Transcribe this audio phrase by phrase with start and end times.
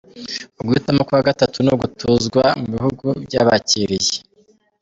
[0.59, 4.13] Uguhitamo kwa gatatu ni ugutuzwa mu bihugu byabakiriye.